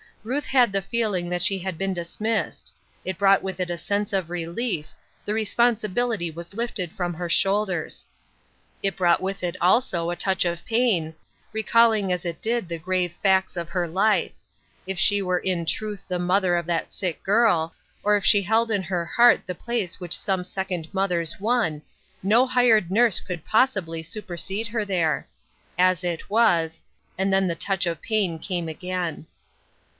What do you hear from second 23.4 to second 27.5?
possibly supersede her there. As it was— and then